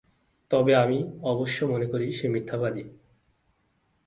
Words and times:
তবে 0.51 0.73
আমি 0.75 0.97
অবশ্য 1.23 1.57
মনে 1.65 1.85
করি 1.85 2.07
সে 2.13 2.27
মিথ্যাবাদী। 2.27 2.85